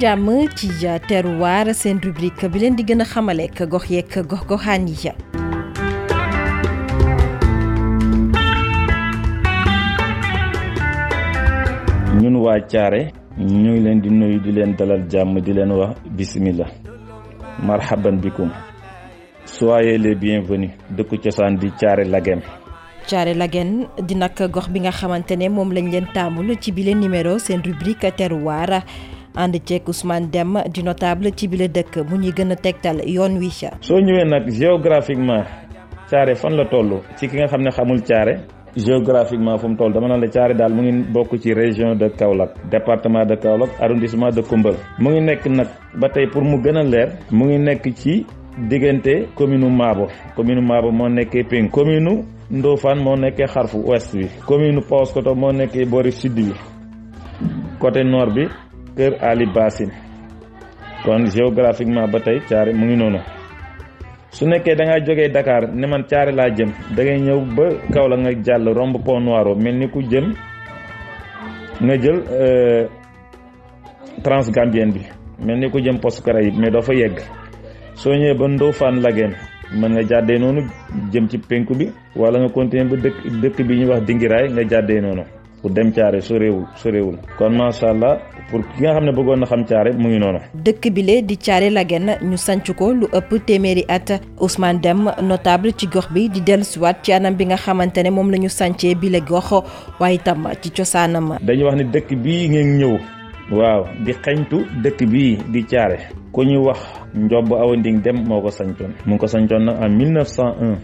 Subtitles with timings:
[0.00, 0.68] jàmm ci
[1.08, 5.10] teruwaar seen rubrique bi leen di gën a xamaleek gox yeeg gox goxaan yi
[12.20, 16.68] ñun waa ñu ngi leen di nuyu di leen dalal jàmm di leen wax bismillah
[17.64, 18.50] marhaban bikum
[19.44, 22.40] soyez les bienvenus dëkku cosaan di caare lagem
[23.08, 27.62] Thiaré lagem, di nak gox bi nga xamantene lañ leen tamul ci bile numéro sen
[27.64, 28.84] rubrique terroir
[29.38, 33.38] ànd ceeg Ousmane Deme di notable ci bile dëkk mu ñuy gën a tegtal yoon
[33.38, 33.50] wi.
[33.80, 35.44] soo ñëwee nag géographiquement
[36.10, 38.34] caare fan la toll ci ki nga xam ne xamul caare.
[38.74, 42.08] géographiquement fu mu toll dama naan la caare daal mu ngi bokk ci région de
[42.08, 45.68] Kaolack département de Kaolack arrondissement de Koungheul mu ngi nekk nag
[46.00, 48.26] ba tey pour mu gën a leer mu ngi nekk ci
[48.68, 54.26] diggante commune Maabo commune Maabo moo nekkee pénk commune ndoofaan moo nekkee xarfu ouest bi
[54.46, 56.50] commune Paoskoto moo nekkee boori sud bi
[57.78, 58.44] côté nord bi
[58.98, 59.90] kër Ali Basin
[61.04, 63.20] kon géographiquement ba tey caare mu ngi noonu
[64.36, 68.06] su nekkee da ngaa jógee dakaar ne man caare laa jëm dangay ñëw ba kaw
[68.10, 70.26] la nga jàll romb pont Noiro mel ni ku jëm
[71.84, 72.84] nga jël euh,
[74.24, 75.02] transgambienne bi
[75.44, 77.16] mel ni ku jëm post poste yi mais doo fa yegg
[78.00, 79.32] soo ñëwee ba Ndofane lagem
[79.78, 80.60] mën nga jàddee noonu
[81.12, 81.86] jëm ci penku bi
[82.20, 85.24] wala nga continuer ba dëkk dëkk bi ñu wax dingiraay nga jàddee noonu.
[85.68, 88.16] pour dem caare sorewul sorewul kon macha allah
[88.50, 90.40] pour ki nga xam ne bëggoon na xam caare mu ngi noonu.
[90.64, 94.08] dëkk bile di caare Lagane ñu sanc ko lu ëpp téeméeri at
[94.40, 98.30] Ousmane dem notable ci gox bi di dellusiwaat ci anam bi nga xamante ne moom
[98.30, 99.52] la ñu sancee bile gox
[100.00, 101.36] waaye itam ci cosaanam.
[101.42, 102.96] dañuy wax ne dëkk bii ngeen ñëw.
[103.52, 105.98] waaw di xeñtu dëkk bii di caare
[106.32, 106.78] ku ñu wax
[107.14, 110.76] njobb awa nding dem moo ko sancoon mu ngi ko sancoon nag en 1901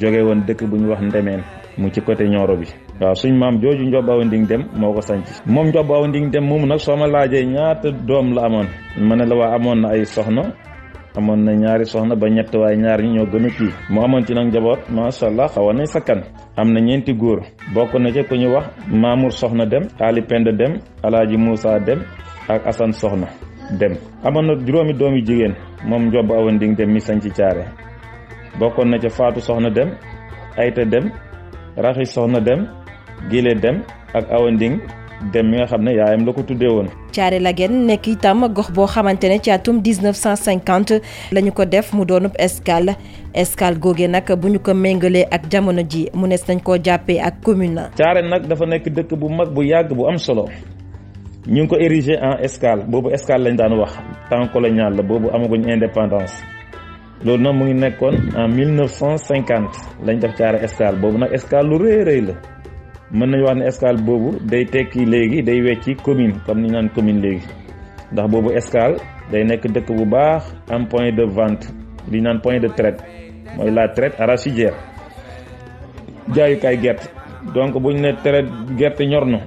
[0.00, 1.42] jóge woon dëkk bu ñu wax ndemeen
[1.78, 2.66] mu ci côté Nioro bi
[3.00, 6.30] waaw suñ maam jooju Njob Awa Nding Dem moo ko sanc moom Njob Awa Nding
[6.32, 8.66] Dem moomu nag soo ma laajee ñaata doom la amoon
[9.00, 10.42] ma ne la waa amoon na ay soxna
[11.16, 14.34] amoon na ñaari soxna ba ñett waaye ñaar ñi ñoo gën kii mu amoon ci
[14.34, 16.20] nag njaboot macha allah xawoon nañ sakkan
[16.56, 17.40] am na ñeenti góor
[17.74, 20.72] bokkoon na ca ku ñu wax Mamour Soxna Dem Ali Penda Dem
[21.02, 22.00] Alaaji Moussa Dem
[22.48, 23.28] ak Assane Soxna
[23.78, 23.92] Dem
[24.24, 25.54] amoon na juróomi doom yu jigéen
[25.88, 27.64] moom Njob Awa Nding Dem mi sañ caare
[28.58, 29.88] bokkoon na ca Faatu Soxna Dem
[30.56, 31.04] Ayta Dem
[31.76, 32.77] Raxi Soxna Dem
[33.30, 33.82] Gile dem
[34.14, 34.78] ak Awa dem
[35.50, 36.86] mi nga xam ne yaayam la ko tuddee woon.
[37.10, 41.00] caari la genn nekk itam gox boo xamante ne ci atum 1950
[41.34, 42.94] la ñu ko def mu doonub escale
[43.34, 47.18] escale googe nag bu ñu ko méngalee ak jamono ji mu nees nañ koo jàppee
[47.18, 47.90] ak commune la.
[47.96, 50.44] Thiaré nag dafa nekk dëkk bu mag bu yàgg bu am solo
[51.46, 53.92] ñu ngi ko érigé en escale boobu escale lañ daan wax
[54.30, 56.36] temps colonial la boobu amaguñ indépendance.
[57.24, 59.66] loolu nag mu ngi nekkoon en 1950
[60.06, 62.20] lañ def Thiaré escale boobu nag escale lu rëy rëy
[63.12, 66.88] mën nañu wax ne Escale boobu day tekki léegi day wecci commune comme ni naan
[66.94, 67.46] commune léegi
[68.12, 68.96] ndax boobu Escale
[69.32, 71.66] day nekk dëkk bu baax am point de vente
[72.12, 73.02] li naan point de traite
[73.56, 74.74] mooy la traite arachidière
[76.34, 77.08] jaayukaay gerte
[77.54, 79.38] donc bu ñu ne traite gerte ñor na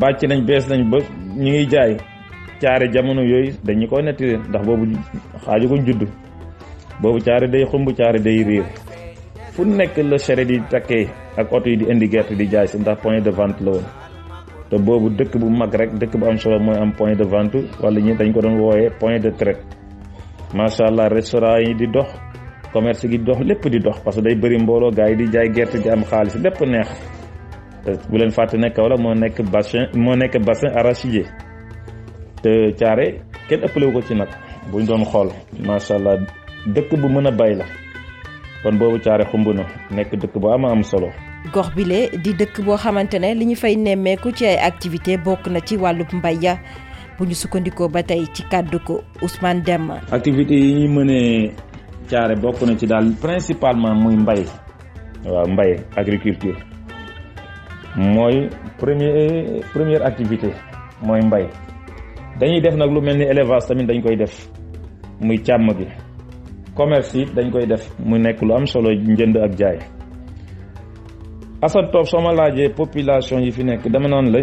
[0.00, 0.98] bàcc nañ bees nañ ba
[1.36, 1.96] ñu ngi jaay
[2.62, 4.84] caare jamono yooyu dañu koy nettali ndax boobu
[5.44, 6.06] xaaju ko juddu
[7.02, 8.64] boobu caare day xumb caare day réer
[9.52, 12.76] fu nekk la charrette yi takkee ak auto yi di indi gerte di jaay si
[12.78, 13.86] ndax point de vente la woon
[14.70, 17.56] te boobu dëkk bu mag rek dëkk bu am solo mooy am point de vente
[17.82, 19.64] wala ñi dañ ko doon wooyee point de traite
[20.54, 22.08] macha allah restaurant yi di dox
[22.72, 25.48] commerce gi dox lépp di dox parce que day bëri mbooloo gars yi di jaay
[25.54, 26.88] gerte di am xaalis lépp neex
[27.84, 31.28] te bu leen fàtte ne Kaolack moo nekk bassin moo nekk bassin arachidier
[32.42, 33.06] te caare
[33.48, 34.28] kenn ëppalewu ko ci nag
[34.70, 35.30] buñ doon xool
[35.66, 36.16] macha allah
[36.74, 37.64] dëkk bu mën a bay la
[38.62, 41.08] kon boobu caare xumb na nekk dëkk bu am am solo
[41.52, 45.46] gox bile di dëkk boo xamante ne li ñu fay nemmeeku ci ay activité bokk
[45.50, 46.58] na ci wàllub mbay ya
[47.18, 51.50] bu ñu sukkandikoo ba tey ci kàddu ko Ousmane Dem activité yi ñuy mënee
[52.10, 54.44] caare bokk na ci daal principalement muy mbay
[55.26, 56.54] waaw mbay agriculture
[57.96, 58.46] mooy
[58.78, 60.54] premier première activité
[61.02, 61.46] mooy mbay
[62.38, 64.46] dañuy def nag lu mel ni élevage tamit dañ koy def
[65.20, 65.86] muy càmm gi
[66.74, 69.78] commerce yi dañ koy def mu nekk lu am solo njënd ak jaay
[71.62, 74.40] Assane Top soo ma laajee population yi fi nekk dama naan la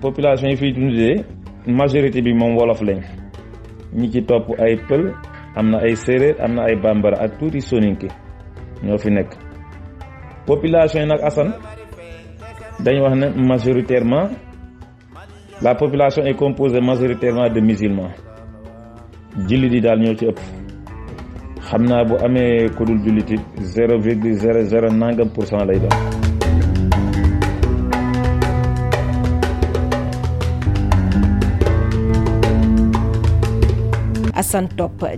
[0.00, 1.24] population yi fi dundee
[1.66, 3.00] majorité bi moom wolof lañ
[3.94, 5.12] ñi ci topp ay pël
[5.56, 8.08] am na ay séeréer am na ay bambara ak tuuti soninke
[8.84, 9.34] ñoo fi nekk
[10.46, 11.52] population yi nag Assane
[12.84, 14.28] dañ wax ne majoritairement
[15.62, 18.12] la population est composée majoritairement de musulmans
[19.48, 20.63] jullit yi daal ñoo ci ëpp
[21.70, 25.96] xam naa bu amee ku dul jullit it nangam pour cent lay doon.
[34.34, 34.68] Assane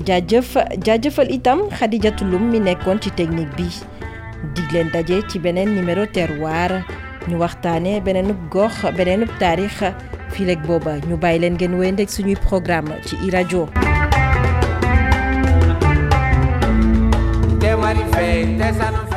[0.07, 3.67] jaajëfal itam Khadijatu Lum mi nekkoon ci technique bi
[4.55, 6.85] dig leen daje ci beneen numéro terroir
[7.29, 9.81] ñu waxtaanee beneenub gox beneenub taarix
[10.31, 13.67] fii rek booba ñu bàyyi leen ngeen wéyandeeg suñuy programme ci irajo
[17.87, 19.16] Arivete, essa não